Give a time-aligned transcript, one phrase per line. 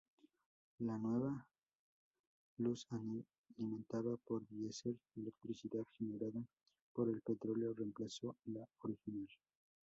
[0.79, 1.45] La nueva
[2.57, 6.43] luz alimentada por diesel-electricidad generada
[6.91, 9.27] por el petróleo reemplazó a la original.